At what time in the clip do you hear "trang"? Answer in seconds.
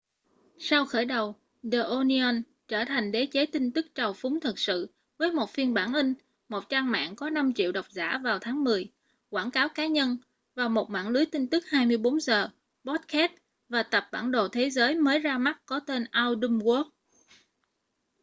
6.69-6.91